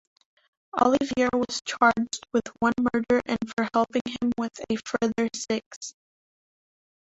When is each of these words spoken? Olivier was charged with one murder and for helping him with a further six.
Olivier 0.81 1.29
was 1.31 1.61
charged 1.63 2.25
with 2.33 2.47
one 2.57 2.73
murder 2.91 3.21
and 3.27 3.37
for 3.55 3.67
helping 3.71 4.01
him 4.07 4.31
with 4.35 4.59
a 4.67 4.77
further 4.77 5.29
six. 5.35 5.93